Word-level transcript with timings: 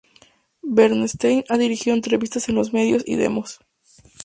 Bernstein 0.63 1.43
ha 1.47 1.59
dirigido 1.59 1.95
entrevistas 1.95 2.49
en 2.49 2.55
los 2.55 2.73
medios 2.73 3.03
y 3.05 3.17
demos. 3.17 3.59